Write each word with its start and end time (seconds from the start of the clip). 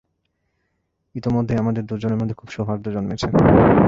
ইতোমধ্যেই 1.15 1.57
আমাদের 1.57 1.83
দুজনের 1.85 2.17
মধ্যে 2.17 2.35
খুব 2.35 2.49
সৌহার্দ্য 2.49 2.89
জন্মেছে। 2.91 3.27